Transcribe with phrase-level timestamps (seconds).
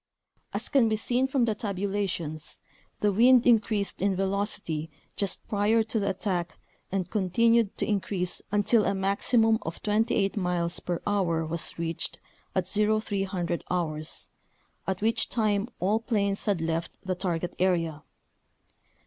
[0.51, 2.59] As can be seen from the tabulations,
[3.01, 6.57] the wind increased in velocity just prior to the attack
[6.91, 12.17] and continued to in crease until a maximum of 28 miles per hour was reached
[12.55, 14.27] at 0300 hours,
[14.87, 18.01] at which time all planes had left the target area.